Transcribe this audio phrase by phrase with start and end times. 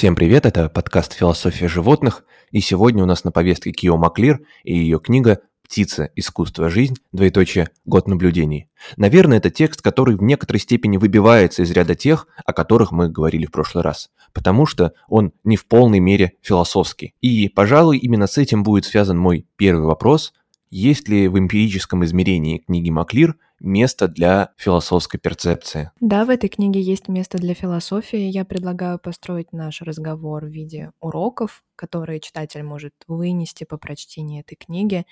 [0.00, 4.74] Всем привет, это подкаст «Философия животных», и сегодня у нас на повестке Кио Маклир и
[4.74, 6.08] ее книга «Птица.
[6.16, 6.70] Искусство.
[6.70, 6.94] Жизнь.
[7.12, 7.68] Двоеточие.
[7.84, 8.70] Год наблюдений».
[8.96, 13.44] Наверное, это текст, который в некоторой степени выбивается из ряда тех, о которых мы говорили
[13.44, 17.12] в прошлый раз, потому что он не в полной мере философский.
[17.20, 20.32] И, пожалуй, именно с этим будет связан мой первый вопрос.
[20.70, 25.92] Есть ли в эмпирическом измерении книги Маклир– место для философской перцепции.
[26.00, 28.18] Да, в этой книге есть место для философии.
[28.18, 34.56] Я предлагаю построить наш разговор в виде уроков, которые читатель может вынести по прочтении этой
[34.56, 35.06] книги.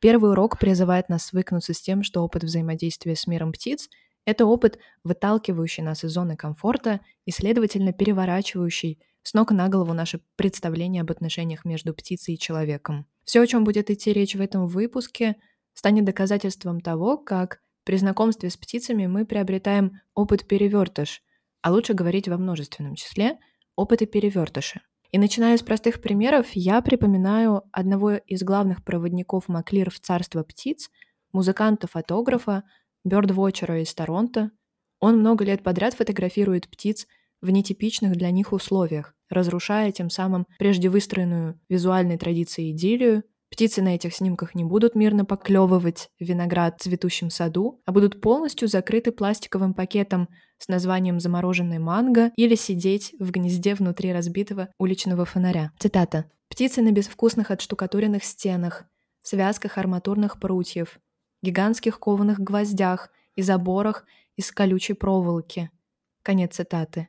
[0.00, 3.88] Первый урок призывает нас свыкнуться с тем, что опыт взаимодействия с миром птиц—
[4.26, 10.20] это опыт, выталкивающий нас из зоны комфорта и, следовательно, переворачивающий с ног на голову наше
[10.36, 13.06] представление об отношениях между птицей и человеком.
[13.24, 15.36] Все, о чем будет идти речь в этом выпуске,
[15.72, 21.22] станет доказательством того, как при знакомстве с птицами мы приобретаем опыт перевертыш,
[21.62, 23.38] а лучше говорить во множественном числе
[23.76, 24.80] опыты перевертыши.
[25.12, 30.90] И начиная с простых примеров, я припоминаю одного из главных проводников Маклир в царство птиц,
[31.32, 32.64] музыканта-фотографа,
[33.04, 34.50] бёрдвотчера из Торонто.
[34.98, 37.06] Он много лет подряд фотографирует птиц
[37.44, 43.22] в нетипичных для них условиях, разрушая тем самым прежде выстроенную визуальной традицией идиллию,
[43.54, 48.66] Птицы на этих снимках не будут мирно поклевывать виноград в цветущем саду, а будут полностью
[48.66, 50.28] закрыты пластиковым пакетом
[50.58, 55.70] с названием «замороженный манго» или сидеть в гнезде внутри разбитого уличного фонаря.
[55.78, 56.24] Цитата.
[56.48, 58.86] «Птицы на безвкусных отштукатуренных стенах,
[59.22, 60.98] связках арматурных прутьев,
[61.40, 65.70] гигантских кованых гвоздях и заборах из колючей проволоки».
[66.24, 67.06] Конец цитаты.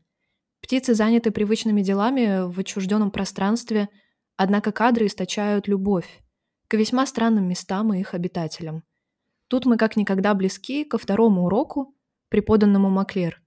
[0.65, 3.87] Птицы заняты привычными делами в отчужденном пространстве,
[4.35, 6.23] однако кадры источают любовь
[6.67, 8.81] к весьма странным местам и их обитателям.
[9.47, 11.93] Тут мы как никогда близки ко второму уроку,
[12.29, 13.43] преподанному Маклер.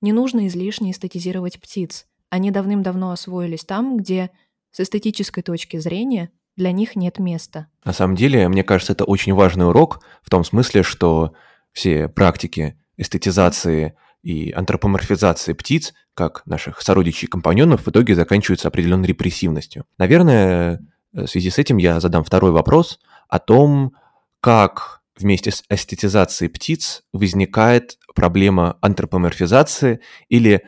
[0.00, 2.06] Не нужно излишне эстетизировать птиц.
[2.30, 4.30] Они давным-давно освоились там, где
[4.70, 7.66] с эстетической точки зрения для них нет места.
[7.84, 11.34] На самом деле, мне кажется, это очень важный урок в том смысле, что
[11.72, 19.06] все практики эстетизации и антропоморфизации птиц, как наших сородичей и компаньонов, в итоге заканчиваются определенной
[19.06, 19.84] репрессивностью.
[19.98, 20.80] Наверное,
[21.12, 22.98] в связи с этим я задам второй вопрос
[23.28, 23.92] о том,
[24.40, 30.62] как вместе с эстетизацией птиц возникает проблема антропоморфизации или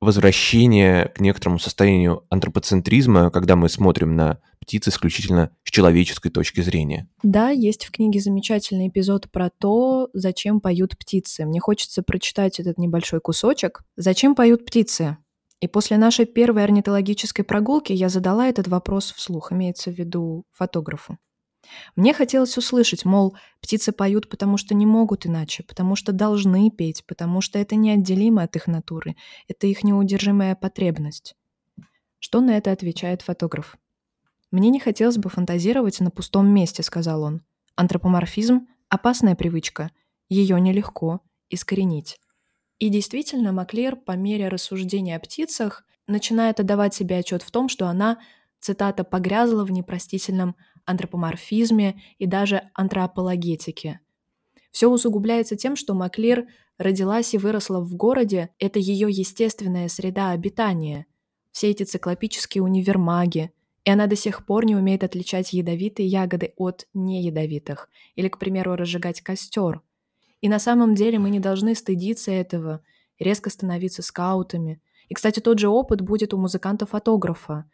[0.00, 7.08] возвращения к некоторому состоянию антропоцентризма, когда мы смотрим на птиц исключительно с человеческой точки зрения.
[7.22, 11.44] Да, есть в книге замечательный эпизод про то, зачем поют птицы.
[11.44, 13.82] Мне хочется прочитать этот небольшой кусочек.
[13.96, 15.18] Зачем поют птицы?
[15.60, 21.18] И после нашей первой орнитологической прогулки я задала этот вопрос вслух, имеется в виду фотографу.
[21.94, 27.04] Мне хотелось услышать, мол, птицы поют, потому что не могут иначе, потому что должны петь,
[27.06, 29.14] потому что это неотделимо от их натуры,
[29.48, 31.34] это их неудержимая потребность.
[32.18, 33.76] Что на это отвечает фотограф?
[34.52, 37.42] «Мне не хотелось бы фантазировать на пустом месте»,— сказал он.
[37.74, 39.90] «Антропоморфизм— опасная привычка.
[40.28, 42.20] Ее нелегко искоренить».
[42.78, 47.86] И действительно, Маклер по мере рассуждения о птицах начинает отдавать себе отчет в том, что
[47.86, 48.18] она,
[48.60, 50.54] цитата, «погрязла в непростительном
[50.84, 54.00] антропоморфизме и даже антропологетике».
[54.70, 56.46] Все усугубляется тем, что Маклер
[56.76, 61.06] родилась и выросла в городе, это ее естественная среда обитания.
[61.52, 63.52] Все эти циклопические универмаги,
[63.84, 68.76] и она до сих пор не умеет отличать ядовитые ягоды от неядовитых, или, к примеру,
[68.76, 69.82] разжигать костер–
[70.42, 72.82] и на самом деле мы не должны стыдиться этого,
[73.18, 74.82] резко становиться скаутами.
[75.08, 77.64] И, кстати, тот же опыт будет у музыканта-фотографа.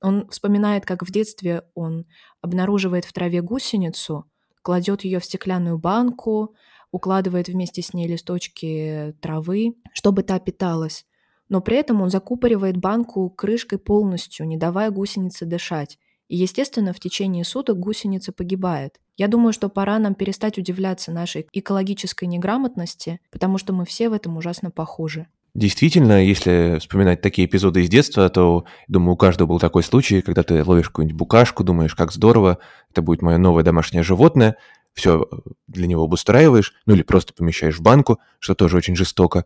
[0.00, 2.06] Он вспоминает, как в детстве он
[2.40, 4.30] обнаруживает в траве гусеницу,
[4.62, 6.54] кладет ее в стеклянную банку,
[6.92, 11.04] укладывает вместе с ней листочки травы, чтобы та питалась.
[11.52, 15.98] Но при этом он закупоривает банку крышкой полностью, не давая гусенице дышать.
[16.28, 18.98] И, естественно, в течение суток гусеница погибает.
[19.18, 24.14] Я думаю, что пора нам перестать удивляться нашей экологической неграмотности, потому что мы все в
[24.14, 25.26] этом ужасно похожи.
[25.54, 30.42] Действительно, если вспоминать такие эпизоды из детства, то, думаю, у каждого был такой случай, когда
[30.42, 32.60] ты ловишь какую-нибудь букашку, думаешь, как здорово,
[32.90, 34.56] это будет мое новое домашнее животное,
[34.94, 35.28] все
[35.66, 39.44] для него обустраиваешь, ну или просто помещаешь в банку, что тоже очень жестоко,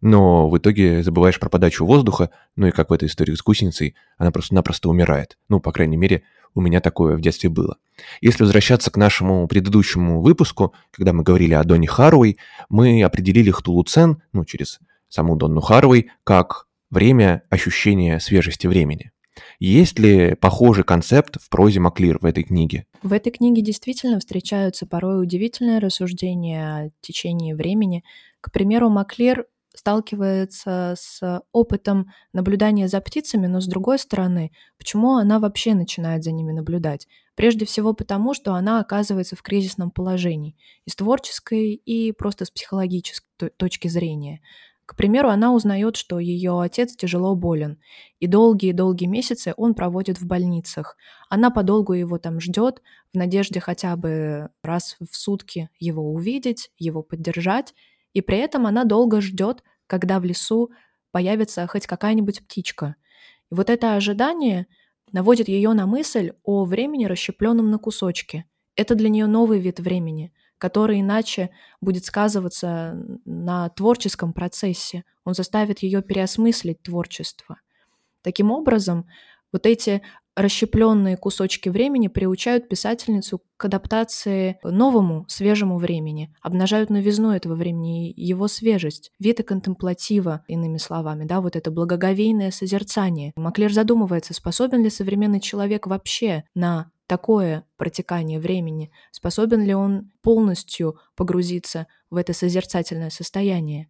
[0.00, 3.94] но в итоге забываешь про подачу воздуха, ну и как в этой истории с гусеницей,
[4.18, 5.38] она просто-напросто умирает.
[5.48, 6.22] Ну, по крайней мере,
[6.54, 7.76] у меня такое в детстве было.
[8.20, 12.38] Если возвращаться к нашему предыдущему выпуску, когда мы говорили о Доне Харуэй,
[12.68, 19.12] мы определили Хтулуцен, ну, через саму Донну Харуэй, как время ощущения свежести времени.
[19.58, 22.86] Есть ли похожий концепт в прозе Маклир в этой книге?
[23.02, 28.02] В этой книге действительно встречаются порой удивительные рассуждения о течении времени.
[28.40, 29.46] К примеру, Маклир
[29.76, 36.32] сталкивается с опытом наблюдания за птицами, но с другой стороны, почему она вообще начинает за
[36.32, 37.06] ними наблюдать?
[37.34, 42.50] Прежде всего потому, что она оказывается в кризисном положении и с творческой, и просто с
[42.50, 44.40] психологической точки зрения.
[44.86, 47.78] К примеру, она узнает, что ее отец тяжело болен,
[48.20, 50.96] и долгие-долгие месяцы он проводит в больницах.
[51.28, 52.82] Она подолгу его там ждет,
[53.12, 57.74] в надежде хотя бы раз в сутки его увидеть, его поддержать,
[58.16, 60.70] и при этом она долго ждет, когда в лесу
[61.10, 62.96] появится хоть какая-нибудь птичка.
[63.50, 64.68] И вот это ожидание
[65.12, 68.46] наводит ее на мысль о времени, расщепленном на кусочки.
[68.74, 71.50] Это для нее новый вид времени— который иначе
[71.82, 72.96] будет сказываться
[73.26, 75.04] на творческом процессе.
[75.22, 77.60] Он заставит ее переосмыслить творчество.
[78.22, 79.06] Таким образом,
[79.52, 80.00] вот эти
[80.36, 88.46] расщепленные кусочки времени приучают писательницу к адаптации новому, свежему времени, обнажают новизну этого времени, его
[88.46, 89.42] свежесть, вид и
[90.46, 93.32] иными словами, да, вот это благоговейное созерцание.
[93.36, 100.98] Маклер задумывается, способен ли современный человек вообще на такое протекание времени, способен ли он полностью
[101.16, 103.88] погрузиться в это созерцательное состояние.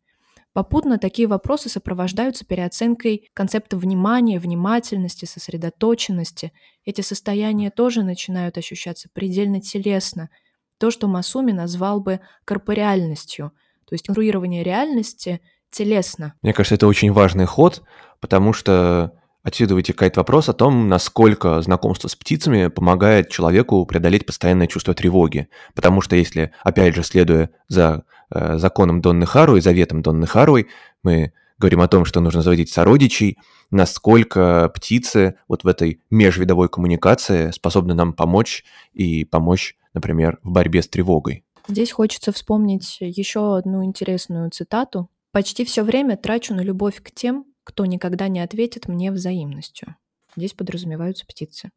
[0.57, 6.51] Попутно такие вопросы сопровождаются переоценкой концепта внимания, внимательности, сосредоточенности.
[6.87, 10.31] Эти состояния тоже начинают ощущаться предельно телесно.
[10.79, 13.53] То, что Масуми назвал бы корпореальностью,
[13.85, 16.33] то есть конструирование реальности телесно.
[16.41, 17.83] Мне кажется, это очень важный ход,
[18.21, 19.13] потому что
[19.47, 25.47] Отсюда вытекает вопрос о том, насколько знакомство с птицами помогает человеку преодолеть постоянное чувство тревоги.
[25.73, 30.67] Потому что если, опять же, следуя за э, законом Донны Хару и заветом Донны Харуй,
[31.05, 33.39] мы говорим о том, что нужно заводить сородичей,
[33.71, 38.65] насколько птицы вот в этой межвидовой коммуникации способны нам помочь
[38.95, 41.45] и помочь, например, в борьбе с тревогой.
[41.69, 45.09] Здесь хочется вспомнить еще одну интересную цитату.
[45.31, 49.97] «Почти все время трачу на любовь к тем, кто никогда не ответит мне взаимностью.
[50.37, 51.71] Здесь подразумеваются птицы.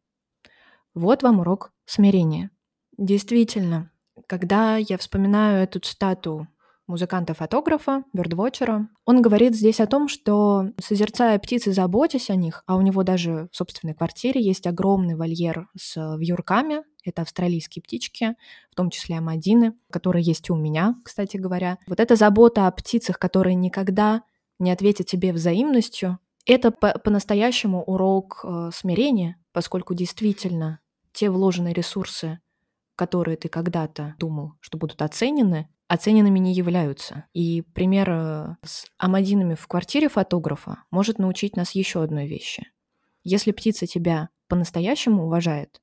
[0.94, 2.52] Вот вам урок смирения.
[2.98, 3.92] Действительно,
[4.28, 6.48] когда я вспоминаю эту цитату
[6.86, 12.76] музыканта-фотографа, бёрдвотчера, он говорит здесь о том, что, созерцая птиц и заботясь о них, а
[12.76, 18.36] у него даже в собственной квартире есть огромный вольер с вьюрками, это австралийские птички,
[18.72, 21.78] в том числе амадины, которые есть и у меня, кстати говоря.
[21.88, 24.24] Вот эта забота о птицах, которые никогда
[24.60, 30.80] не ответит тебе взаимностью, это по-настоящему урок э, смирения, поскольку действительно
[31.12, 32.40] те вложенные ресурсы,
[32.96, 37.26] которые ты когда-то думал, что будут оценены, оцененными не являются.
[37.34, 42.68] И пример э, с амадинами в квартире фотографа может научить нас еще одной вещи.
[43.24, 45.82] Если птица тебя по-настоящему уважает,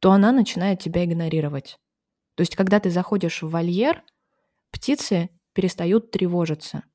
[0.00, 1.78] то она начинает тебя игнорировать.
[2.34, 4.02] То есть, когда ты заходишь в вольер,
[4.70, 6.84] птицы перестают тревожиться–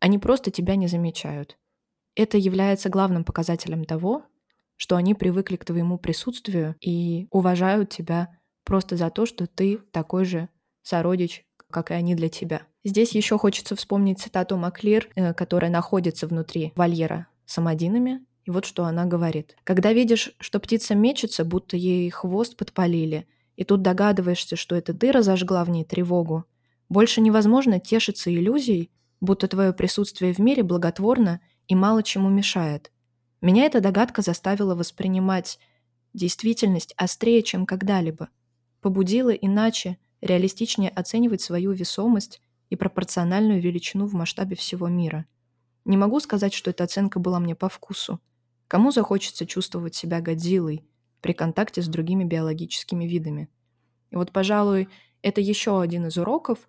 [0.00, 1.56] они просто тебя не замечают.
[2.16, 4.24] Это является главным показателем того,
[4.76, 10.24] что они привыкли к твоему присутствию и уважают тебя просто за то, что ты такой
[10.24, 10.48] же
[10.82, 12.62] сородич, как и они для тебя.
[12.82, 18.24] Здесь еще хочется вспомнить цитату Маклир, э, которая находится внутри вольера с амадинами.
[18.44, 19.54] И вот что она говорит.
[19.64, 23.26] «Когда видишь, что птица мечется, будто ей хвост подпалили,
[23.56, 26.46] и тут догадываешься, что это ты разожгла в ней тревогу,
[26.88, 32.90] больше невозможно тешиться иллюзией, будто твое присутствие в мире благотворно и мало чему мешает.
[33.40, 35.58] Меня эта догадка заставила воспринимать
[36.12, 38.28] действительность острее, чем когда-либо,
[38.80, 45.26] побудила иначе, реалистичнее оценивать свою весомость и пропорциональную величину в масштабе всего мира.
[45.84, 48.20] Не могу сказать, что эта оценка была мне по вкусу.
[48.68, 50.84] Кому захочется чувствовать себя Годзиллой
[51.20, 53.48] при контакте с другими биологическими видами?
[54.10, 54.88] И вот, пожалуй,
[55.22, 56.68] это еще один из уроков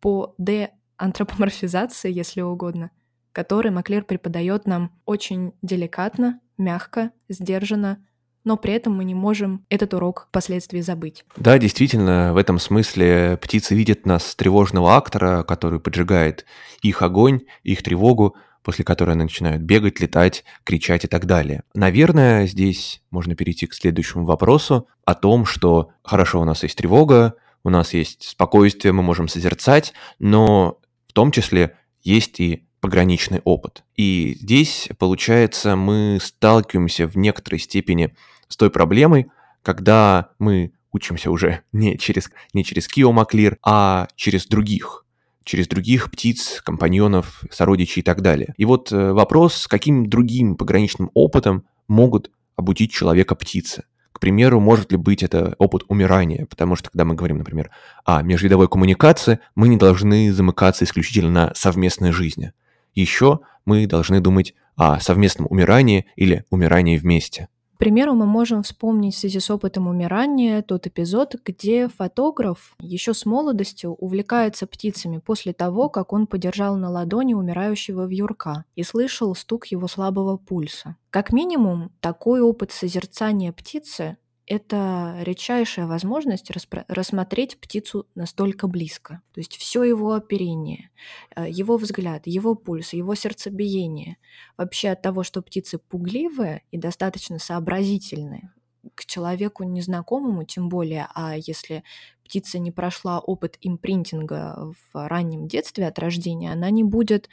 [0.00, 2.92] по Д антропоморфизации, если угодно,
[3.32, 7.98] который Маклер преподает нам очень деликатно, мягко, сдержанно,
[8.44, 11.24] но при этом мы не можем этот урок впоследствии забыть.
[11.36, 16.44] Да, действительно, в этом смысле птицы видят нас тревожного актора, который поджигает
[16.82, 21.64] их огонь, их тревогу, после которой они начинают бегать, летать, кричать и так далее.
[21.74, 27.34] Наверное, здесь можно перейти к следующему вопросу о том, что хорошо, у нас есть тревога,
[27.64, 30.78] у нас есть спокойствие, мы можем созерцать, но
[31.12, 33.84] в том числе есть и пограничный опыт.
[33.96, 38.14] И здесь, получается, мы сталкиваемся в некоторой степени
[38.48, 39.26] с той проблемой,
[39.62, 45.04] когда мы учимся уже не через, не через Кио Маклир, а через других,
[45.44, 48.54] через других птиц, компаньонов, сородичей и так далее.
[48.56, 53.84] И вот э, вопрос, каким другим пограничным опытом могут обучить человека птицы
[54.20, 57.70] примеру, может ли быть это опыт умирания, потому что когда мы говорим, например,
[58.04, 62.52] о межвидовой коммуникации, мы не должны замыкаться исключительно на совместной жизни.
[62.94, 67.48] еще мы должны думать о совместном умирании или умирании вместе.
[67.82, 73.26] Примеру, мы можем вспомнить в связи с опытом умирания тот эпизод, где фотограф еще с
[73.26, 79.66] молодостью увлекается птицами после того, как он подержал на ладони умирающего вьюрка и слышал стук
[79.66, 80.94] его слабого пульса.
[81.10, 86.50] Как минимум, такой опыт созерцания птицы это редчайшая возможность
[86.88, 89.22] рассмотреть птицу настолько близко.
[89.32, 90.90] То есть все его оперение,
[91.36, 94.16] э, его взгляд, его пульс, его сердцебиение.
[94.56, 98.52] Вообще от того, что птицы пугливые и достаточно сообразительные,
[98.94, 101.84] к человеку незнакомому, тем более, а если
[102.24, 107.28] птица не прошла опыт импринтинга в раннем детстве от рождения, она не будет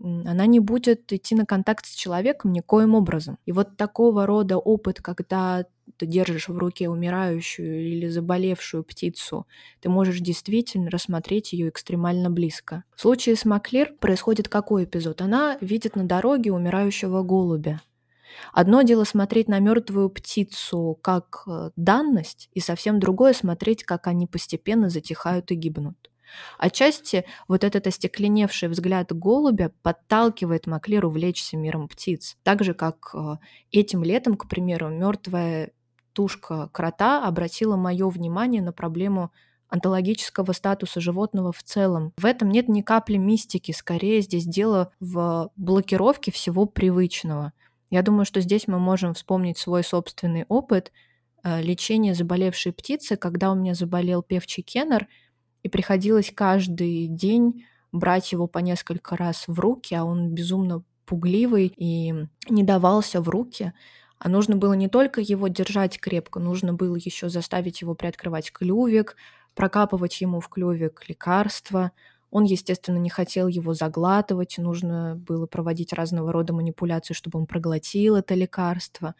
[0.00, 3.38] она не будет идти на контакт с человеком никоим образом.
[3.46, 5.64] И вот такого рода опыт, когда
[5.96, 9.46] ты держишь в руке умирающую или заболевшую птицу,
[9.80, 12.84] ты можешь действительно рассмотреть ее экстремально близко.
[12.94, 15.22] В случае с Маклир происходит какой эпизод?
[15.22, 17.80] Она видит на дороге умирающего голубя.
[18.52, 24.26] Одно дело смотреть на мертвую птицу как э, данность, и совсем другое смотреть, как они
[24.26, 26.10] постепенно затихают и гибнут.
[26.58, 32.36] Отчасти вот этот остекленевший взгляд голубя подталкивает Маклеру влечься миром птиц.
[32.42, 33.36] Так же, как э,
[33.70, 35.72] этим летом, к примеру, мертвая
[36.12, 39.32] тушка крота обратила мое внимание на проблему
[39.68, 42.12] онтологического статуса животного в целом.
[42.16, 47.52] В этом нет ни капли мистики, скорее здесь дело в блокировке всего привычного.
[47.90, 50.92] Я думаю, что здесь мы можем вспомнить свой собственный опыт
[51.42, 55.08] э, лечения заболевшей птицы, когда у меня заболел певчий кеннер–
[55.64, 61.72] и приходилось каждый день брать его по несколько раз в руки, а он безумно пугливый
[61.76, 62.14] и
[62.48, 63.72] не давался в руки.
[64.18, 69.16] А нужно было не только его держать крепко, нужно было еще заставить его приоткрывать клювик,
[69.54, 71.92] прокапывать ему в клювик лекарства.
[72.30, 78.16] Он, естественно, не хотел его заглатывать, нужно было проводить разного рода манипуляции, чтобы он проглотил
[78.16, 79.14] это лекарство,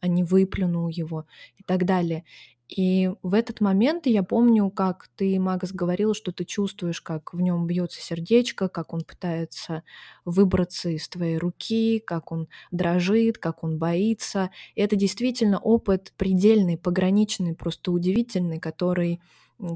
[0.00, 1.26] а не выплюнул его
[1.58, 2.24] и так далее.
[2.74, 7.40] И в этот момент я помню, как ты, Магас, говорил, что ты чувствуешь, как в
[7.42, 9.82] нем бьется сердечко, как он пытается
[10.24, 14.50] выбраться из твоей руки, как он дрожит, как он боится.
[14.74, 19.20] И это действительно опыт предельный, пограничный, просто удивительный, который,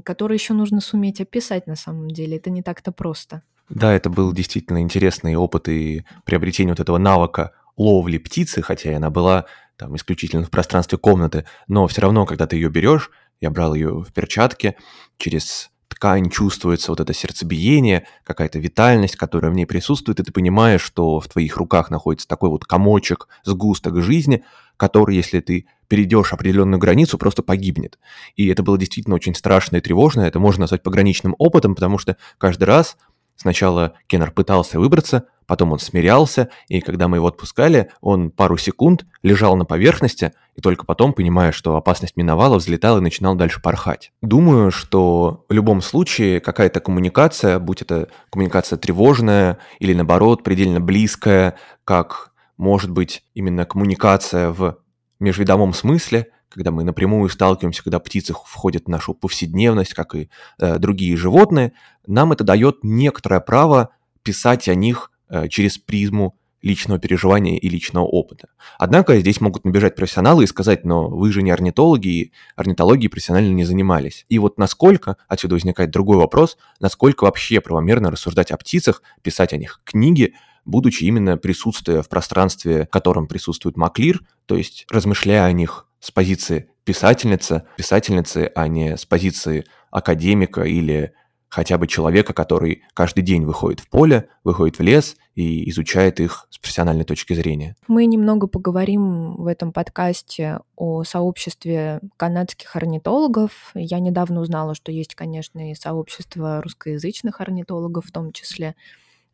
[0.03, 2.37] который еще нужно суметь описать на самом деле.
[2.37, 3.43] Это не так-то просто.
[3.69, 9.11] Да, это был действительно интересный опыт и приобретение вот этого навыка ловли птицы, хотя она
[9.11, 9.45] была
[9.77, 14.01] там исключительно в пространстве комнаты, но все равно, когда ты ее берешь, я брал ее
[14.01, 14.75] в перчатке,
[15.17, 20.81] через ткань чувствуется вот это сердцебиение, какая-то витальность, которая в ней присутствует, и ты понимаешь,
[20.81, 24.43] что в твоих руках находится такой вот комочек, сгусток жизни,
[24.75, 27.97] который, если ты перейдешь определенную границу, просто погибнет.
[28.35, 32.17] И это было действительно очень страшно и тревожно, это можно назвать пограничным опытом, потому что
[32.37, 32.97] каждый раз
[33.37, 39.05] Сначала Кеннер пытался выбраться, потом он смирялся, и когда мы его отпускали, он пару секунд
[39.23, 44.11] лежал на поверхности, и только потом, понимая, что опасность миновала, взлетал и начинал дальше порхать.
[44.21, 51.55] Думаю, что в любом случае какая-то коммуникация, будь это коммуникация тревожная или наоборот предельно близкая,
[51.85, 54.79] как может быть именно коммуникация в
[55.19, 60.77] межвидовом смысле, когда мы напрямую сталкиваемся, когда птицы входят в нашу повседневность, как и э,
[60.79, 61.73] другие животные,
[62.05, 63.89] нам это дает некоторое право
[64.23, 68.49] писать о них э, через призму личного переживания и личного опыта.
[68.77, 73.53] Однако здесь могут набежать профессионалы и сказать, но вы же не орнитологи, и орнитологией профессионально
[73.53, 74.25] не занимались.
[74.29, 79.57] И вот насколько, отсюда возникает другой вопрос, насколько вообще правомерно рассуждать о птицах, писать о
[79.57, 80.33] них книги,
[80.65, 86.11] будучи именно присутствуя в пространстве, в котором присутствует Маклир, то есть размышляя о них с
[86.11, 91.13] позиции писательницы, писательницы, а не с позиции академика или
[91.49, 96.47] хотя бы человека, который каждый день выходит в поле, выходит в лес и изучает их
[96.49, 97.75] с профессиональной точки зрения.
[97.87, 103.71] Мы немного поговорим в этом подкасте о сообществе канадских орнитологов.
[103.73, 108.75] Я недавно узнала, что есть, конечно, и сообщество русскоязычных орнитологов в том числе.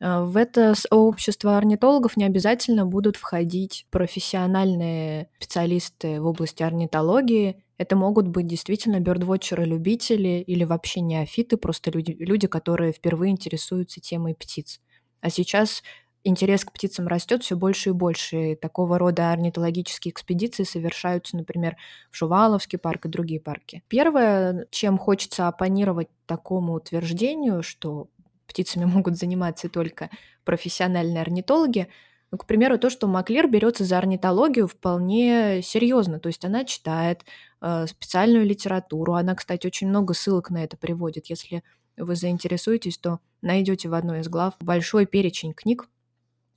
[0.03, 7.63] Э, в это сообщество орнитологов не обязательно будут входить профессиональные специалисты в области орнитологии.
[7.77, 14.35] Это могут быть действительно бёрдвотчеры-любители или вообще неофиты, просто люди, люди, которые впервые интересуются темой
[14.35, 14.81] птиц.
[15.21, 15.81] А сейчас
[16.25, 18.51] интерес к птицам растет все больше и больше.
[18.51, 21.77] И такого рода орнитологические экспедиции совершаются, например,
[22.11, 23.83] в Шуваловский парк и другие парки.
[23.87, 28.07] Первое, чем хочется оппонировать такому утверждению, что
[28.53, 30.09] птицами могут заниматься только
[30.45, 31.87] профессиональные орнитологи.
[32.31, 37.23] Ну, к примеру, то, что Маклер берется за орнитологию вполне серьезно, то есть она читает
[37.61, 39.13] э, специальную литературу.
[39.13, 41.27] Она, кстати, очень много ссылок на это приводит.
[41.27, 41.63] Если
[41.97, 45.87] вы заинтересуетесь, то найдете в одной из глав большой перечень книг,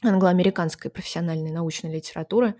[0.02, 2.54] англоамериканской профессиональной научной литературы.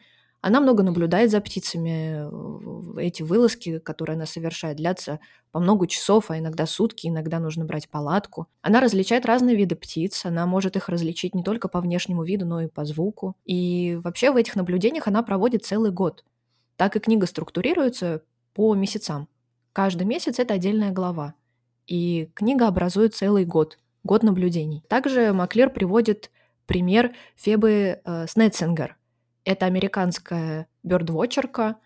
[0.46, 3.00] Она много наблюдает за птицами.
[3.00, 5.18] Эти вылазки, которые она совершает, длятся
[5.50, 8.46] по много часов, а иногда сутки, иногда нужно брать палатку.
[8.62, 12.60] Она различает разные виды птиц, она может их различить не только по внешнему виду, но
[12.60, 13.34] и по звуку.
[13.44, 16.24] И вообще в этих наблюдениях она проводит целый год.
[16.76, 18.22] Так и книга структурируется
[18.54, 19.26] по месяцам.
[19.72, 21.34] Каждый месяц это отдельная глава.
[21.88, 24.84] И книга образует целый год, год наблюдений.
[24.86, 26.30] Также Маклер приводит
[26.66, 28.96] пример Фебы э, Снетцингер–
[29.46, 31.76] это американская бёрдвотчерка,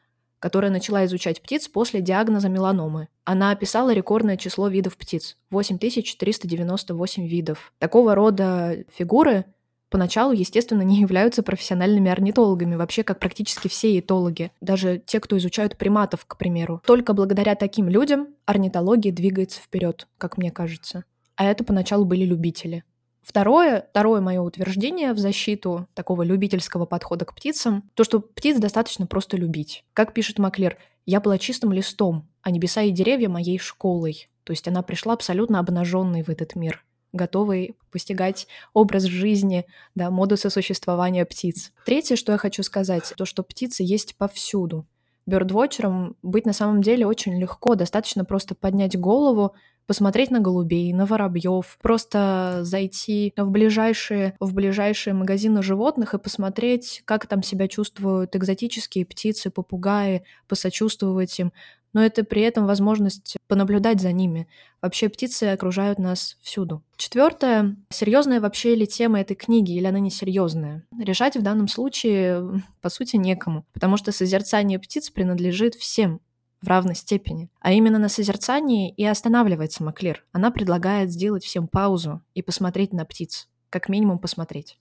[0.41, 3.09] которая начала изучать птиц после диагноза меланомы.
[3.25, 7.73] Она описала рекордное число видов птиц– 8398 видов.
[7.79, 9.45] Такого рода фигуры
[9.91, 15.77] поначалу, естественно, не являются профессиональными орнитологами, вообще как практически все этологи, даже те, кто изучают
[15.77, 16.83] приматов, к примеру.
[16.87, 21.05] Только благодаря таким людям орнитология двигается вперед, как мне кажется.
[21.37, 22.85] А это поначалу были любители.
[23.23, 29.07] Второе, второе мое утверждение в защиту такого любительского подхода к птицам, то, что птиц достаточно
[29.07, 29.85] просто любить.
[29.93, 34.29] Как пишет Маклер, я была чистым листом, а небеса и деревья моей школой.
[34.45, 40.51] То есть она пришла абсолютно обнаженной в этот мир, готовой постигать образ жизни, да, модусы
[40.51, 41.73] существования птиц.
[41.85, 44.87] Третье, что я хочу сказать, то, что птицы есть повсюду.
[45.27, 49.55] Бёрдвотчером быть на самом деле очень легко, достаточно просто поднять голову,
[49.87, 57.03] посмотреть на голубей, на воробьев, просто зайти в ближайшие, в ближайшие магазины животных и посмотреть,
[57.05, 61.53] как там себя чувствуют экзотические птицы, попугаи, посочувствовать им.
[61.93, 64.47] Но это при этом возможность понаблюдать за ними.
[64.81, 66.85] Вообще птицы окружают нас всюду.
[66.97, 67.77] Четвертое.
[67.91, 70.85] Серьезная вообще ли тема этой книги, или она несерьезная?
[70.99, 76.21] Решать в данном случае, по сути, некому, потому что созерцание птиц принадлежит всем,
[76.61, 77.51] в равной степени.
[77.61, 80.25] А именно на созерцании и останавливается Маклир.
[80.33, 83.49] Она предлагает сделать всем паузу и посмотреть на птиц.
[83.71, 84.79] Как минимум посмотреть.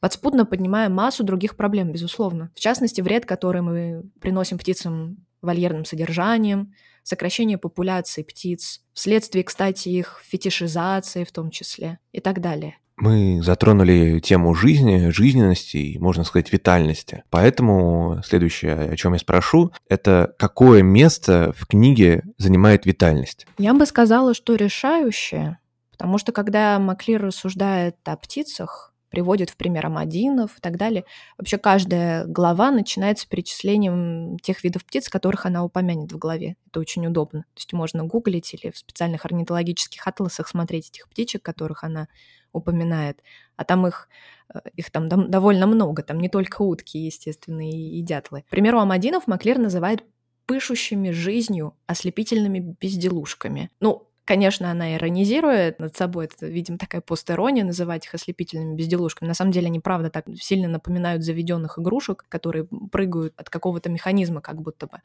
[0.00, 2.50] Подспудно поднимая массу других проблем, безусловно.
[2.54, 10.22] В частности, вред, который мы приносим птицам вольерным содержанием, сокращение популяции птиц, вследствие, кстати, их
[10.24, 12.76] фетишизации в том числе и так далее.
[13.00, 17.24] Мы затронули тему жизни, жизненности и, можно сказать, витальности.
[17.30, 23.46] Поэтому следующее, о чем я спрошу, это какое место в книге занимает витальность?
[23.56, 25.58] Я бы сказала, что решающее,
[25.92, 31.04] потому что когда Маклир рассуждает о птицах, приводит в пример амадинов и так далее.
[31.36, 36.56] Вообще каждая глава начинается перечислением тех видов птиц, которых она упомянет в главе.
[36.68, 37.40] Это очень удобно.
[37.54, 42.06] То есть можно гуглить или в специальных орнитологических атласах смотреть этих птичек, которых она
[42.52, 43.22] упоминает,
[43.56, 44.08] а там их,
[44.54, 48.42] э, их там довольно много, там не только утки, естественно, и, и дятлы.
[48.42, 50.04] К примеру, Амадинов Маклер называет
[50.46, 53.70] пышущими жизнью ослепительными безделушками.
[53.80, 59.26] Ну, Конечно, она иронизирует над собой, это, видимо, такая постерония называть их ослепительными безделушками.
[59.26, 64.40] На самом деле они, правда, так сильно напоминают заведенных игрушек, которые прыгают от какого-то механизма
[64.40, 65.00] как будто бы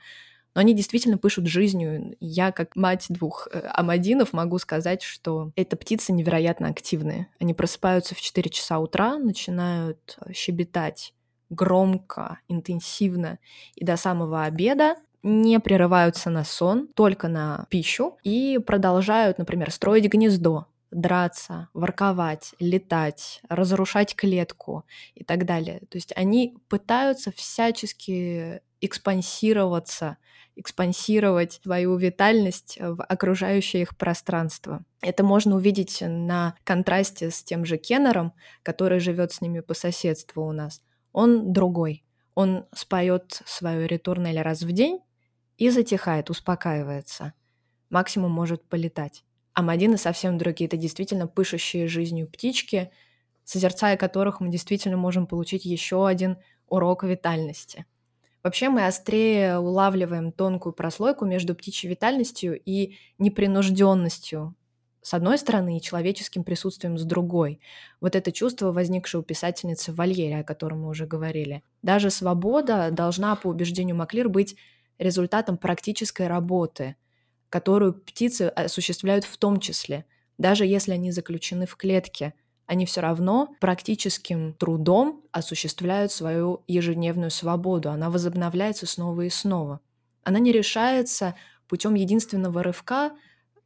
[0.56, 2.16] но они действительно пышут жизнью.
[2.20, 7.28] Я, как мать двух э, амадинов, могу сказать, что это птицы невероятно активные.
[7.40, 11.14] Они просыпаются в 4 часа утра, начинают э, щебетать
[11.50, 13.38] громко, интенсивно
[13.76, 20.06] и до самого обеда не прерываются на сон, только на пищу и продолжают, например, строить
[20.06, 25.80] гнездо, драться, ворковать, летать, разрушать клетку и так далее.
[25.90, 30.18] То есть они пытаются всячески экспансироваться,
[30.56, 34.84] экспансировать свою витальность в окружающее их пространство.
[35.02, 40.46] Это можно увидеть на контрасте с тем же Кеннером, который живет с ними по соседству
[40.46, 40.82] у нас.
[41.12, 42.04] Он другой.
[42.36, 45.00] Он споет свою ретурнель раз в день
[45.58, 47.34] и затихает, успокаивается.
[47.90, 49.24] Максимум может полетать.
[49.54, 50.68] А Мадины совсем другие.
[50.68, 52.92] Это действительно пышущие жизнью птички,
[53.46, 56.38] созерцая которых мы действительно можем получить еще один
[56.68, 57.86] урок витальности.
[58.46, 64.54] Вообще мы острее улавливаем тонкую прослойку между птичьей витальностью и непринужденностью
[65.02, 67.60] с одной стороны и человеческим присутствием с другой.
[68.02, 71.64] Вот это чувство, возникшее у писательницы в о котором мы уже говорили.
[71.82, 74.56] Даже свобода должна, по убеждению Маклир, быть
[75.00, 76.98] результатом практической работы,
[77.50, 80.06] которую птицы осуществляют в том числе,
[80.38, 82.36] даже если они заключены в клетке–
[82.68, 87.92] они все равно практическим трудом осуществляют свою ежедневную свободу.
[87.92, 89.82] Она возобновляется снова и снова.
[90.24, 91.36] Она не решается
[91.68, 93.12] путем единственного рывка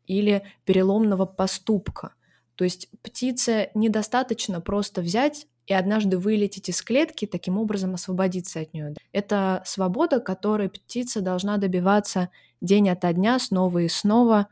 [0.06, 2.14] или переломного поступка.
[2.56, 8.74] То есть птице недостаточно просто взять и однажды вылететь из клетки, таким образом освободиться от
[8.74, 8.96] нее.
[9.14, 14.48] Это свобода, которой птица должна добиваться день ото дня, снова и снова,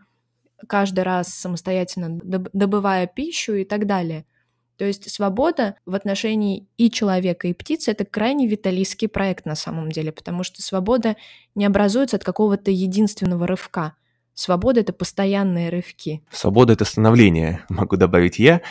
[0.67, 2.17] каждый раз самостоятельно
[2.53, 4.25] добывая пищу и так далее–
[4.77, 9.91] То есть свобода в отношении и человека, и птицы— это крайне виталийский проект на самом
[9.91, 11.15] деле, потому что свобода
[11.55, 13.95] не образуется от какого-то единственного рывка.
[14.35, 16.23] Свобода— это постоянные рывки.
[16.31, 18.61] Свобода— это становление, могу добавить я.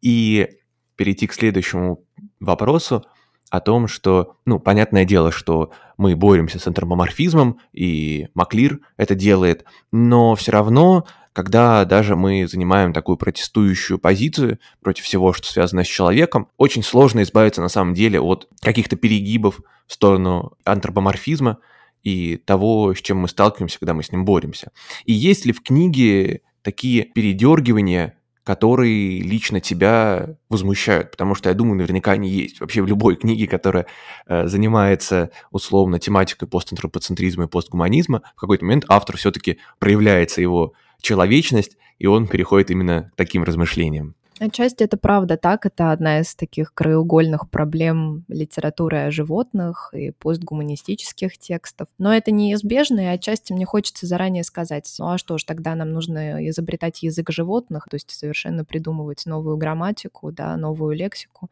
[0.00, 0.48] И
[0.96, 2.04] перейти к следующему
[2.40, 3.04] вопросу
[3.48, 9.64] о том, что, ну, понятное дело, что мы боремся с антропоморфизмом, и Маклир это делает,
[9.92, 15.88] но все равно когда даже мы занимаем такую протестующую позицию против всего, что связано с
[15.88, 21.58] человеком, очень сложно избавиться на самом деле от каких-то перегибов в сторону антропоморфизма
[22.02, 24.72] и того, с чем мы сталкиваемся, когда мы с ним боремся.
[25.04, 31.76] И есть ли в книге такие передергивания, которые лично тебя возмущают, потому что я думаю,
[31.76, 32.60] наверняка они есть.
[32.60, 33.86] Вообще в любой книге, которая
[34.26, 41.76] э, занимается условно тематикой постантропоцентризма и постгуманизма, в какой-то момент автор все-таки проявляется его человечность,
[41.98, 44.14] и он переходит именно к таким размышлениям.
[44.40, 51.38] Отчасти это правда так, это одна из таких краеугольных проблем литературы о животных и постгуманистических
[51.38, 51.86] текстов.
[51.98, 55.92] Но это неизбежно, и отчасти мне хочется заранее сказать, ну а что ж, тогда нам
[55.92, 61.48] нужно изобретать язык животных, то есть совершенно придумывать новую грамматику, да, новую лексику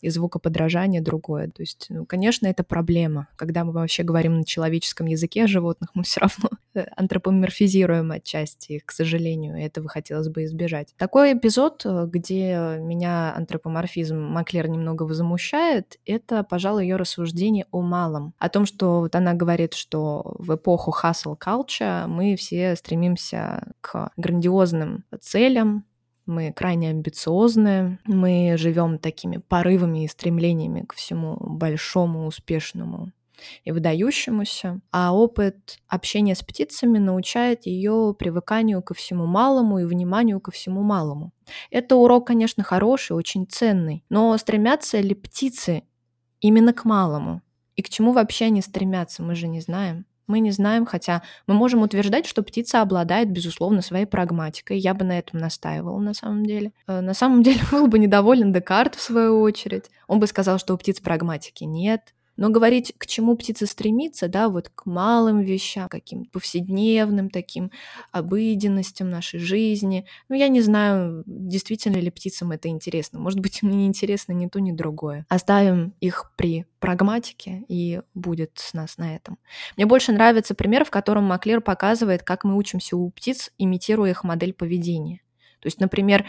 [0.00, 1.48] и звукоподражание другое.
[1.48, 3.28] То есть, ну, конечно, это проблема.
[3.36, 8.82] Когда мы вообще говорим на человеческом языке о животных, мы все равно э, антропоморфизируем отчасти
[8.84, 9.56] к сожалению.
[9.56, 10.94] Этого хотелось бы избежать.
[10.96, 18.34] Такой эпизод, э, где меня антропоморфизм Маклер немного возмущает, это, пожалуй, ее рассуждение о малом.
[18.38, 24.10] О том, что вот она говорит, что в эпоху hustle culture мы все стремимся к
[24.16, 25.84] грандиозным целям,
[26.28, 33.12] мы крайне амбициозны, мы живем такими порывами и стремлениями к всему большому, успешному
[33.64, 40.40] и выдающемуся, а опыт общения с птицами научает ее привыканию ко всему малому и вниманию
[40.40, 41.32] ко всему малому.
[41.70, 45.84] Это урок, конечно, хороший, очень ценный, но стремятся ли птицы
[46.40, 47.42] именно к малому?
[47.76, 50.04] И к чему вообще они стремятся, мы же не знаем.
[50.28, 54.78] Мы не знаем, хотя мы можем утверждать, что птица обладает, безусловно, своей прагматикой.
[54.78, 56.72] Я бы на этом настаивала, на самом деле.
[56.86, 59.86] Э, на самом деле был бы недоволен Декарт, в свою очередь.
[60.06, 62.14] Он бы сказал, что у птиц прагматики нет.
[62.38, 67.72] Но говорить, к чему птица стремится, да, вот к малым вещам, каким повседневным таким
[68.12, 70.06] обыденностям нашей жизни.
[70.28, 73.18] Ну, я не знаю, действительно ли птицам это интересно.
[73.18, 75.26] Может быть, мне не интересно ни то, ни другое.
[75.28, 79.36] Оставим их при прагматике, и будет с нас на этом.
[79.76, 84.22] Мне больше нравится пример, в котором Маклер показывает, как мы учимся у птиц, имитируя их
[84.22, 85.22] модель поведения.
[85.58, 86.24] То есть, например,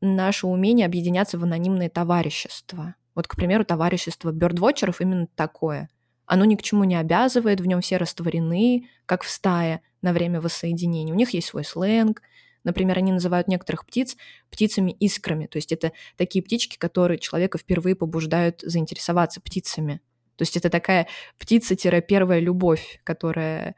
[0.00, 5.90] наше умение объединяться в анонимные товарищества– вот, к примеру, товарищество бёрдвотчеров именно такое.
[6.24, 10.40] Оно ни к чему не обязывает, в нем все растворены, как в стае на время
[10.40, 11.12] воссоединения.
[11.12, 12.22] У них есть свой сленг.
[12.62, 14.16] Например, они называют некоторых птиц
[14.50, 15.46] птицами-искрами.
[15.46, 20.00] То есть это такие птички, которые человека впервые побуждают заинтересоваться птицами.
[20.36, 21.08] То есть это такая
[21.40, 23.74] птица-первая любовь, которая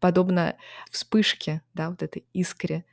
[0.00, 0.56] подобно
[0.90, 2.84] вспышке, да, вот этой искре,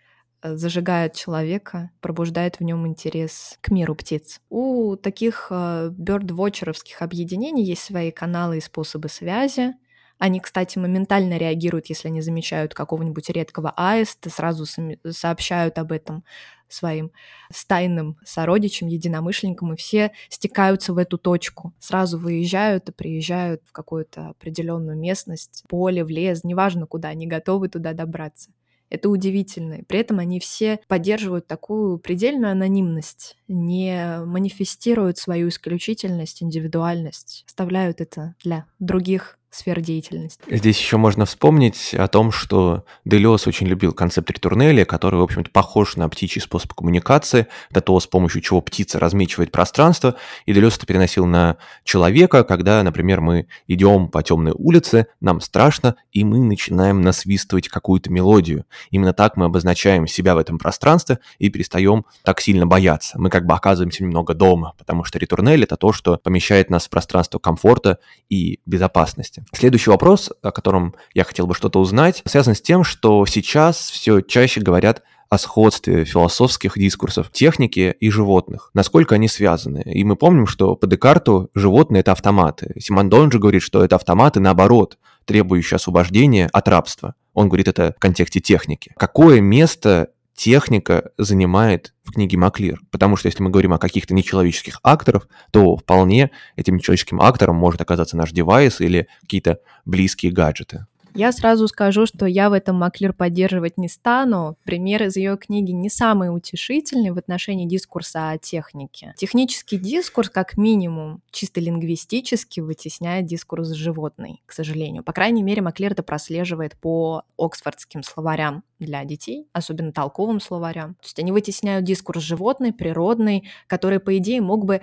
[0.43, 4.39] зажигает человека, пробуждает в нем интерес к миру птиц.
[4.49, 9.73] У таких э, бёрдвотчеровских объединений есть свои каналы и способы связи.
[10.19, 14.65] Они, кстати, моментально реагируют, если они замечают какого-нибудь редкого аиста, сразу
[15.11, 16.23] сообщают об этом
[16.67, 17.11] своим
[17.53, 21.73] стайным сородичам, единомышленникам, и все стекаются в эту точку.
[21.79, 27.69] Сразу выезжают и приезжают в какую-то определенную местность, поле, в лес, неважно куда, они готовы
[27.69, 28.51] туда добраться.
[28.89, 29.79] Это удивительно.
[29.87, 38.35] При этом они все поддерживают такую предельную анонимность, не манифестируют свою исключительность, индивидуальность, оставляют это
[38.43, 40.41] для других сфер деятельности.
[40.49, 45.49] Здесь еще можно вспомнить о том, что Делес очень любил концепт ретурнеля, который, в общем-то,
[45.51, 50.77] похож на птичий способ коммуникации, до того, с помощью чего птица размечивает пространство, и Делес
[50.77, 56.39] это переносил на человека, когда, например, мы идем по темной улице, нам страшно, и мы
[56.39, 58.65] начинаем насвистывать какую-то мелодию.
[58.91, 63.19] Именно так мы обозначаем себя в этом пространстве и перестаем так сильно бояться.
[63.19, 66.89] Мы как бы оказываемся немного дома, потому что ретурнель— это то, что помещает нас в
[66.89, 69.57] пространство комфорта и безопасности области.
[69.57, 74.21] Следующий вопрос, о котором я хотел бы что-то узнать, связан с тем, что сейчас все
[74.21, 79.83] чаще говорят о сходстве философских дискурсов техники и животных, насколько они связаны.
[79.85, 82.73] И мы помним, что по Декарту животные— это автоматы.
[82.79, 87.15] Симондон же говорит, что это автоматы, наоборот, требующие освобождения от рабства.
[87.33, 88.93] Он говорит это в контексте техники.
[88.97, 92.79] Какое место техника занимает в книге Маклир.
[92.91, 97.81] Потому что если мы говорим о каких-то нечеловеческих акторах, то вполне этим нечеловеческим актором может
[97.81, 100.85] оказаться наш девайс или какие-то близкие гаджеты.
[101.17, 104.55] Я сразу скажу, что я в этом Маклир поддерживать не стану.
[104.63, 109.15] Пример из ее книги не самый утешительный в отношении дискурса о технике.
[109.17, 115.01] Технический дискурс, как минимум, чисто лингвистически вытесняет дискурс животный, к сожалению.
[115.01, 120.93] По крайней мере, Маклир это прослеживает по оксфордским словарям для детей, особенно толковым словарям.
[121.01, 124.81] То есть они вытесняют дискурс животный, природный, который, по идее, мог бы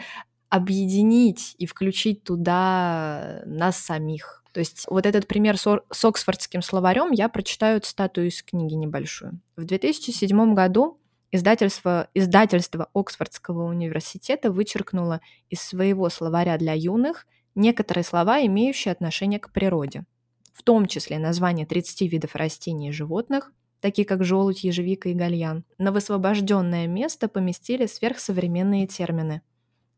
[0.49, 4.44] объединить и включить туда нас самих.
[4.55, 9.41] То есть вот этот пример с Оксфордским словарем я прочитаю статую из книги небольшую.
[9.57, 11.01] В 2007 году
[11.33, 19.51] издательство, издательство Оксфордского университета вычеркнуло из своего словаря для юных некоторые слова, имеющие отношение к
[19.51, 20.05] природе,
[20.53, 25.65] в том числе название 30 видов растений и животных, такие как желудь, ежевика и гальян.
[25.79, 29.43] На высвобожденное место поместили сверхсовременные термины–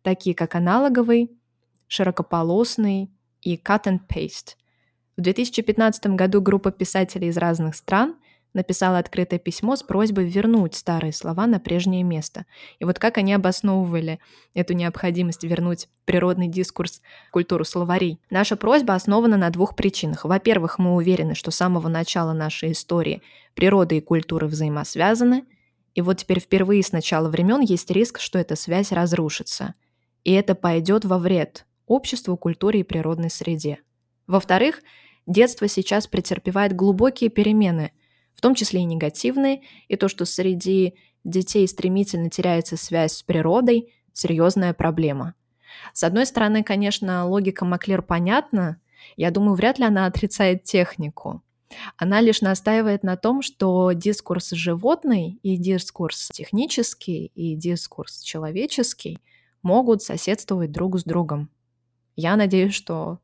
[0.06, 1.32] такие как аналоговый,
[1.88, 3.10] широкополосный
[3.46, 4.56] и cut and paste.
[5.16, 8.16] В 2015 году группа писателей из разных стран
[8.52, 12.44] написала открытое письмо с просьбой вернуть старые слова на прежнее место.
[12.80, 14.18] И вот как они обосновывали
[14.52, 18.18] эту необходимость вернуть природный дискурс, культуру словарей.
[18.30, 20.24] Наша просьба основана на двух причинах.
[20.24, 23.22] Во-первых, мы уверены, что с самого начала нашей истории
[23.54, 25.44] природа и культура взаимосвязаны,
[25.94, 29.74] и вот теперь впервые с начала времен есть риск, что эта связь разрушится–
[30.26, 33.79] и это пойдет во вред обществу, культуре и природной среде.
[34.27, 34.83] Во-вторых,
[35.27, 37.92] детство сейчас претерпевает глубокие перемены,
[38.35, 40.94] в том числе и негативные, и то, что среди
[41.25, 45.35] детей стремительно теряется связь с природой, серьезная проблема.
[45.92, 48.81] С одной стороны, конечно, логика Маклер понятна.
[49.16, 51.42] Я думаю, вряд ли она отрицает технику.
[51.96, 59.18] Она лишь настаивает на том, что дискурс животный и дискурс технический и дискурс человеческий–
[59.66, 61.51] могут соседствовать друг с другом.
[62.16, 63.18] Я надеюсь, что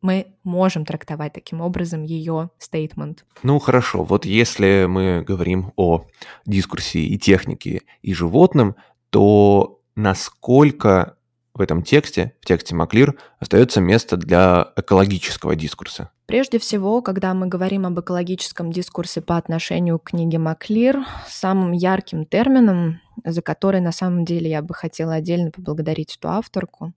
[0.00, 3.24] мы можем трактовать таким образом ее стейтмент.
[3.42, 6.06] Ну хорошо, вот если мы говорим о
[6.46, 8.76] дискурсе и технике и животном,
[9.10, 11.16] то насколько
[11.54, 16.10] в этом тексте, в тексте Маклир, остается место для экологического дискурса?
[16.26, 22.26] Прежде всего, когда мы говорим об экологическом дискурсе по отношению к книге Маклир, самым ярким
[22.26, 26.92] термином, за который на самом деле я бы хотела отдельно поблагодарить эту авторку,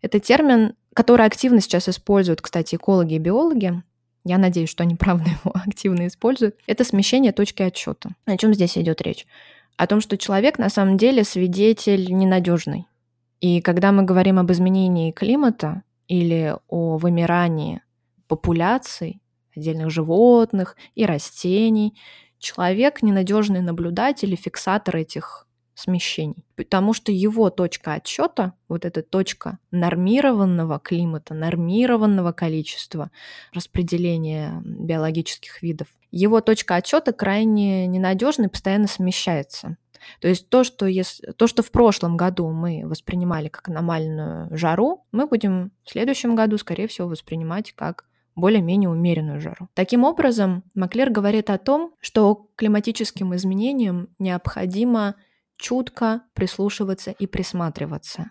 [0.00, 3.84] это термин, который активно сейчас используют, кстати, экологи и биологи,
[4.24, 8.10] я надеюсь, что они правда его активно используют, это смещение точки отсчета.
[8.26, 9.24] О чем здесь идет речь?
[9.76, 12.88] О том, что человек на самом деле свидетель ненадежный.
[13.38, 17.80] И когда мы говорим об изменении климата или о вымирании
[18.26, 19.22] популяций
[19.54, 21.96] отдельных животных и растений,
[22.40, 25.46] человек ненадежный наблюдатель и фиксатор этих
[25.78, 33.10] смещений, потому что его точка отсчета, вот эта точка нормированного климата, нормированного количества
[33.52, 39.76] распределения биологических видов, его точка отсчета крайне ненадежна и постоянно смещается.
[40.20, 45.04] То есть то что, если, то, что в прошлом году мы воспринимали как аномальную жару,
[45.12, 49.68] мы будем в следующем году, скорее всего, воспринимать как более-менее умеренную жару.
[49.74, 55.16] Таким образом, Маклер говорит о том, что климатическим изменениям необходимо
[55.58, 58.30] чутко прислушиваться и присматриваться.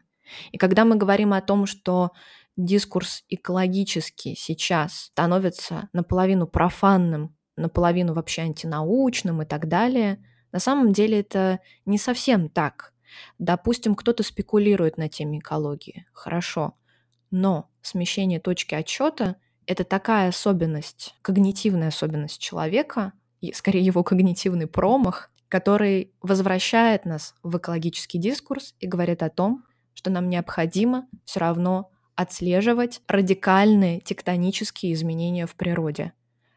[0.52, 2.12] И когда мы говорим о том, что
[2.56, 11.20] дискурс экологический сейчас становится наполовину профанным, наполовину вообще антинаучным и так далее– на самом деле
[11.20, 12.94] это не совсем так.
[13.40, 16.06] Допустим, кто-то спекулирует на теме экологии.
[16.14, 16.74] Хорошо.
[17.32, 19.36] Но смещение точки отчета—
[19.66, 23.14] это такая особенность, когнитивная особенность человека,
[23.54, 30.10] скорее его когнитивный промах, который возвращает нас в экологический дискурс и говорит о том, что
[30.10, 36.14] нам необходимо все равно отслеживать радикальные тектонические изменения в природе.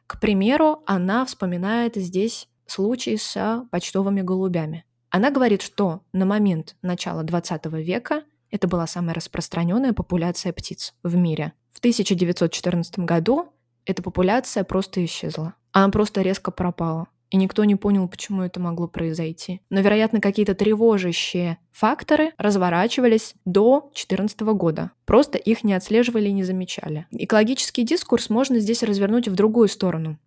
[0.07, 4.85] К примеру, она вспоминает здесь случай с почтовыми голубями.
[5.11, 11.17] Она говорит, что на момент начала 20 века это была самая распространенная популяция птиц в
[11.17, 11.53] мире.
[11.73, 13.53] В 1914 году
[13.85, 15.55] эта популяция просто исчезла.
[15.73, 17.07] Она просто резко пропала.
[17.31, 19.61] И никто не понял, почему это могло произойти.
[19.71, 24.91] Но, вероятно, какие-то тревожащие факторы разворачивались до 2014 года.
[25.05, 27.07] Просто их не отслеживали и не замечали.
[27.13, 30.19] Экологический дискурс можно здесь развернуть в другую сторону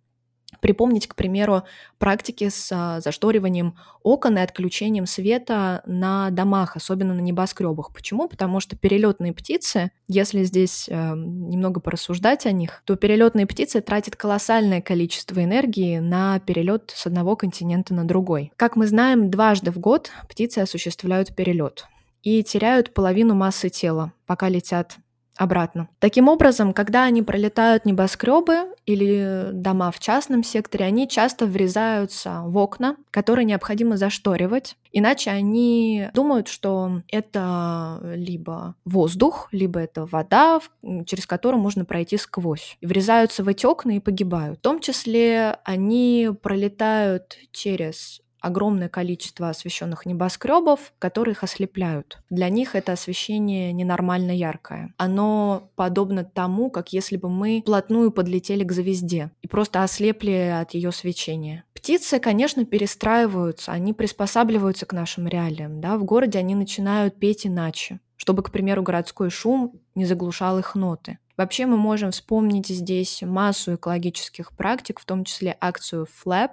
[0.64, 1.64] припомнить, к примеру,
[1.98, 7.92] практики с а, зашториванием окон и отключением света на домах, особенно на небоскребах.
[7.92, 8.28] Почему?
[8.28, 14.16] Потому что перелетные птицы, если здесь э, немного порассуждать о них, то перелетные птицы тратят
[14.16, 18.50] колоссальное количество энергии на перелет с одного континента на другой.
[18.56, 21.84] Как мы знаем, дважды в год птицы осуществляют перелет
[22.22, 24.96] и теряют половину массы тела, пока летят
[25.36, 25.88] обратно.
[25.98, 32.56] Таким образом, когда они пролетают небоскребы или дома в частном секторе, они часто врезаются в
[32.56, 40.60] окна, которые необходимо зашторивать, иначе они думают, что это либо воздух, либо это вода,
[41.06, 42.76] через которую можно пройти сквозь.
[42.80, 44.58] И врезаются в эти окна и погибают.
[44.58, 52.18] В том числе они пролетают через огромное количество освещенных небоскребов, которые их ослепляют.
[52.28, 54.92] Для них это освещение ненормально яркое.
[54.98, 60.74] Оно подобно тому, как если бы мы плотную подлетели к звезде и просто ослепли от
[60.74, 61.64] ее свечения.
[61.74, 65.80] Птицы, конечно, перестраиваются, они приспосабливаются к нашим реалиям.
[65.80, 65.96] Да?
[65.96, 71.18] В городе они начинают петь иначе, чтобы, к примеру, городской шум не заглушал их ноты.
[71.36, 76.50] Вообще мы можем вспомнить здесь массу экологических практик, в том числе акцию FLAP,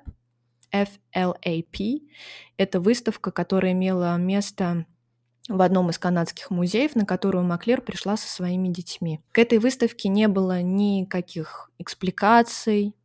[0.74, 2.02] FLAP.
[2.58, 4.86] Это выставка, которая имела место
[5.48, 9.22] в одном из канадских музеев, на которую Маклер пришла со своими детьми.
[9.32, 12.96] К этой выставке не было никаких экспликаций,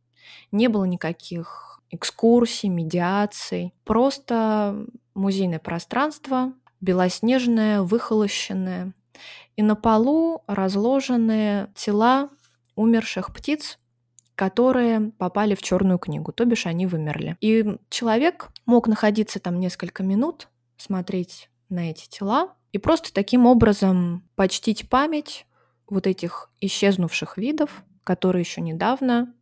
[0.51, 3.73] не было никаких экскурсий, медиаций.
[3.83, 8.93] Просто музейное пространство, белоснежное, выхолощенное.
[9.55, 12.29] И на полу разложены тела
[12.75, 13.79] умерших птиц,
[14.37, 17.35] которые попали в черную книгу, то бишь они вымерли.
[17.41, 20.47] И человек мог находиться там несколько минут,
[20.77, 25.47] смотреть на эти тела и просто таким образом почтить память
[25.89, 29.33] вот этих исчезнувших видов, которые еще недавно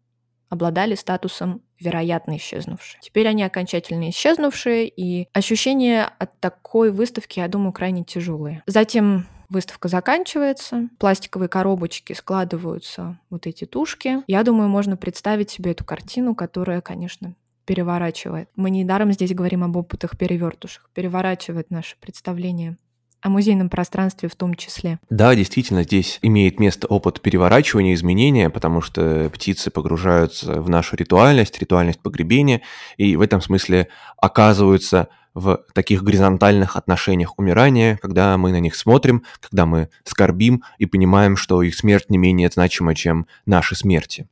[0.48, 3.02] обладали статусом вероятно исчезнувшие.
[3.02, 8.64] Теперь они окончательно исчезнувшие, и ощущения от такой выставки, я думаю, крайне тяжелые.
[8.66, 14.24] Затем Выставка заканчивается, пластиковые коробочки складываются, вот эти тушки.
[14.28, 18.50] Я думаю, можно представить себе эту картину, которая, конечно, переворачивает.
[18.56, 20.90] Мы недаром здесь говорим об опытах перевертушек.
[20.94, 22.78] Переворачивает наше представление
[23.22, 25.00] о музейном пространстве в том числе.
[25.10, 31.58] Да, действительно, здесь имеет место опыт переворачивания, изменения, потому что птицы погружаются в нашу ритуальность,
[31.60, 32.62] ритуальность погребения,
[32.98, 39.24] и в этом смысле оказываются в таких горизонтальных отношениях умирания, когда мы на них смотрим,
[39.40, 44.28] когда мы скорбим и понимаем, что их смерть не менее значима, чем наши смерти.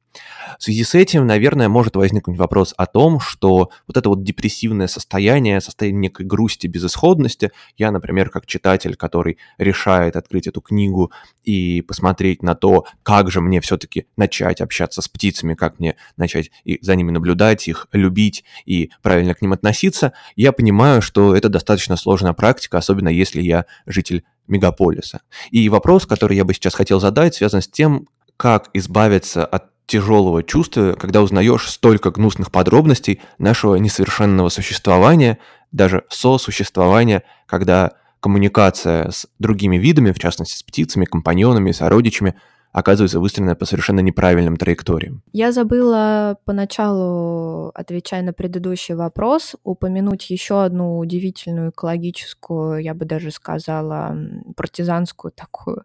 [0.59, 4.87] В связи с этим, наверное, может возникнуть вопрос о том, что вот это вот депрессивное
[4.87, 11.11] состояние, состояние некой грусти, безысходности, я, например, как читатель, который решает открыть эту книгу
[11.43, 16.51] и посмотреть на то, как же мне все-таки начать общаться с птицами, как мне начать
[16.63, 21.49] и за ними наблюдать, их любить и правильно к ним относиться, я понимаю, что это
[21.49, 25.21] достаточно сложная практика, особенно если я житель мегаполиса.
[25.51, 30.43] И вопрос, который я бы сейчас хотел задать, связан с тем, как избавиться от тяжелого
[30.43, 35.39] чувства, когда узнаешь столько гнусных подробностей нашего несовершенного существования,
[35.71, 42.35] даже сосуществования, когда коммуникация с другими видами, в частности с птицами, компаньонами, сородичами,
[42.73, 45.21] оказывается выстроена по совершенно неправильным траекториям.
[45.31, 53.29] Я забыла поначалу, отвечая на предыдущий вопрос, упомянуть еще одну удивительную экологическую, я бы даже
[53.29, 54.17] сказала,
[54.55, 55.83] партизанскую такую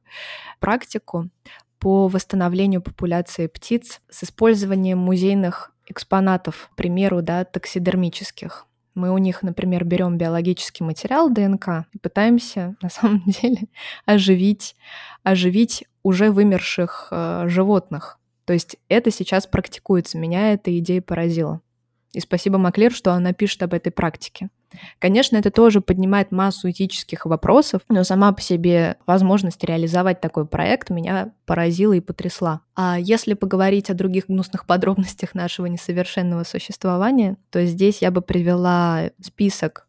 [0.61, 1.29] практику
[1.79, 8.67] по восстановлению популяции птиц с использованием музейных экспонатов, к примеру, да, таксидермических.
[8.95, 13.69] Мы у них, например, берем биологический материал ДНК и пытаемся на самом деле
[14.05, 14.75] оживить,
[15.23, 18.19] оживить уже вымерших э, животных.
[18.45, 20.19] То есть это сейчас практикуется.
[20.19, 21.61] Меня эта идея поразила.
[22.13, 24.49] И спасибо Маклер, что она пишет об этой практике.
[24.99, 30.91] Конечно, это тоже поднимает массу этических вопросов, но сама по себе возможность реализовать такой проект
[30.91, 32.61] меня поразила и потрясла.
[32.77, 39.11] А если поговорить о других гнусных подробностях нашего несовершенного существования, то здесь я бы привела
[39.21, 39.88] список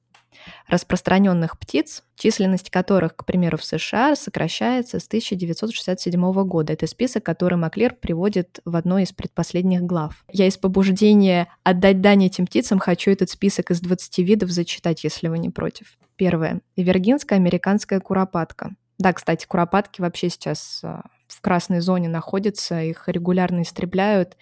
[0.68, 6.74] распространенных птиц, численность которых, к примеру, в США сокращается с 1967 года.
[6.74, 10.24] Это список, который Маклер приводит в одной из предпоследних глав.
[10.32, 15.28] Я из побуждения отдать дань этим птицам хочу этот список из 20 видов зачитать, если
[15.28, 15.98] вы не против.
[16.16, 16.62] Первое.
[16.76, 18.76] Виргинская американская куропатка.
[18.98, 24.36] Да, кстати, куропатки вообще сейчас а, в красной зоне находятся, их регулярно истребляют,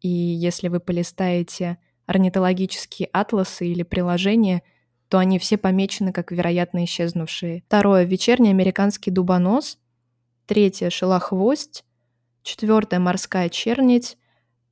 [0.00, 4.62] и если вы полистаете орнитологические атласы или приложения–
[5.08, 7.62] то они все помечены как вероятно исчезнувшие.
[7.66, 9.78] Второе— вечерний американский дубонос.
[10.46, 11.84] Третье— шелохвость.
[12.42, 14.18] Четвертое— морская чернить.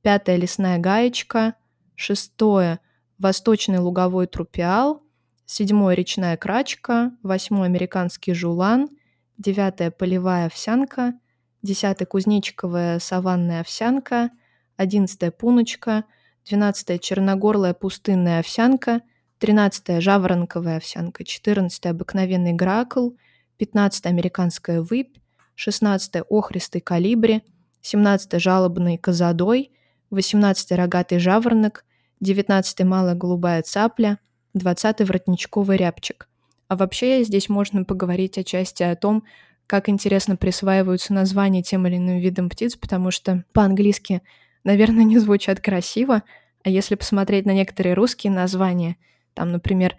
[0.01, 1.55] Пятое— лесная гаечка.
[1.95, 2.79] Шестое—
[3.17, 5.03] восточный луговой трупиал.
[5.45, 7.11] Седьмое— речная крачка.
[7.23, 8.89] Восьмое— американский жулан.
[9.37, 11.13] Девятое— полевая овсянка.
[11.61, 14.31] Десятое— кузнечиковая саванная овсянка.
[14.77, 16.05] Одиннадцатое— пуночка.
[16.45, 19.01] Двенадцатое— черногорлая пустынная овсянка—
[19.43, 23.09] 13 жаворонковая овсянка, 14 обыкновенный гракл,
[23.57, 25.17] 15 американская выпь,
[25.55, 27.43] 16 охристый калибри,
[27.81, 29.73] 17 жалобный козадой,
[30.11, 31.83] 18 рогатый жаворонок,
[32.21, 34.17] 19 малая голубая цапля,
[34.53, 36.29] 20 воротничковый рябчик.
[36.69, 39.25] А вообще здесь можно поговорить отчасти о том,
[39.67, 44.21] как интересно присваиваются названия тем или иным видам птиц, потому что по-английски,
[44.63, 46.23] наверное, не звучат красиво,
[46.63, 48.95] а если посмотреть на некоторые русские названия,
[49.33, 49.95] там, например,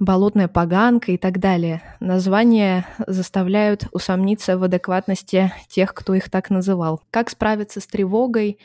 [0.00, 7.02] болотная поганка и так далее, названия заставляют усомниться в адекватности тех, кто их так называл.
[7.10, 8.58] Как справиться с тревогой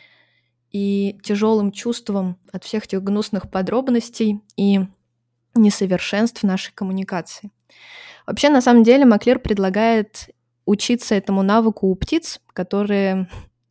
[0.72, 4.82] и тяжелым чувством от всех этих гнусных подробностей и
[5.56, 7.52] несовершенств нашей коммуникации.
[8.28, 10.30] Вообще, на самом деле, Маклер предлагает
[10.66, 13.28] учиться этому навыку у птиц, которые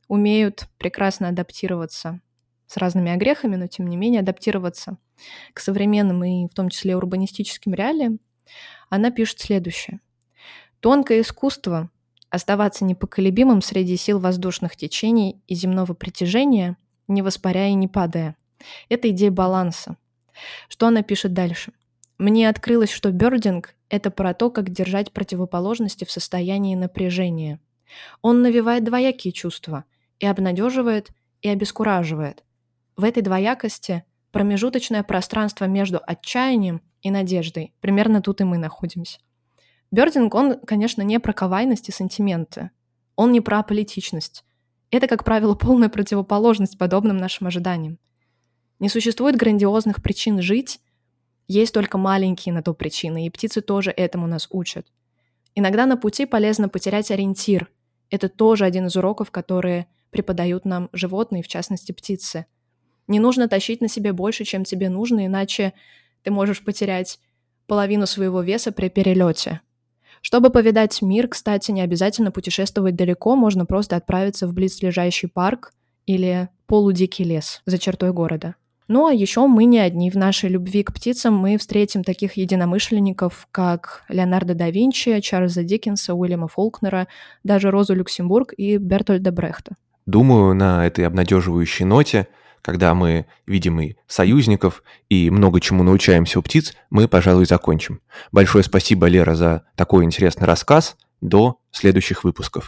[0.09, 2.21] умеют прекрасно адаптироваться
[2.67, 4.99] с разными огрехами, но тем не менее адаптироваться
[5.53, 8.21] к современным и в том числе урбанистическим реалиям.
[8.89, 10.01] Она пишет следующее.
[10.81, 11.91] Тонкое искусство
[12.31, 16.77] оставаться непоколебимым среди сил воздушных течений и земного притяжения,
[17.09, 18.37] не воспаряя и не падая.
[18.89, 19.97] Это идея баланса.
[20.69, 21.73] Что она пишет дальше?
[22.19, 27.61] Мне открылось, что бёрдинг— это про то, как держать противоположности в состоянии напряжения.
[28.23, 29.85] Он навевает двоякие чувства
[30.19, 31.11] и обнадеживает,
[31.41, 32.45] и обескураживает.
[32.97, 37.75] В этой двоякости промежуточное пространство между отчаянием и надеждой.
[37.81, 39.19] Примерно тут и мы находимся.
[39.91, 42.71] Бёрдинг, он, конечно, не про кавайность и сантименты.
[43.17, 44.45] Он не про политичность.
[44.91, 47.99] Это, как правило, полная противоположность подобным нашим ожиданиям.
[48.79, 50.81] Не существует грандиозных причин жить,
[51.49, 54.87] есть только маленькие на то причины, и птицы тоже этому нас учат.
[55.55, 57.71] Иногда на пути полезно потерять ориентир.
[58.11, 62.47] Это тоже один из уроков, которые преподают нам животные, в частности птицы.
[63.09, 65.73] Не нужно тащить на себе больше, чем тебе нужно, иначе
[66.23, 67.19] ты можешь потерять
[67.67, 69.61] половину своего веса при перелете.
[70.21, 75.73] Чтобы повидать мир, кстати, не обязательно путешествовать далеко, можно просто отправиться в близлежащий парк
[76.07, 78.55] или полудикий лес за чертой города.
[78.89, 80.11] Ну а еще мы не одни.
[80.11, 86.15] В нашей любви к птицам мы встретим таких единомышленников, как Леонардо да Винчи, Чарльза Диккенса,
[86.15, 87.07] Уильяма Фолкнера,
[87.45, 89.75] даже Розу Люксембург и Бертольда Брехта.
[90.07, 92.29] Думаю, на этой обнадеживающей ноте,
[92.69, 98.03] когда мы видим и союзников, и много чему научаемся у птиц, мы, пожалуй, закончим.
[98.31, 100.99] Большое спасибо, Лера, за такой интересный рассказ.
[101.23, 102.67] До следующих выпусков.